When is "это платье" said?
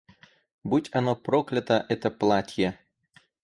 1.87-2.79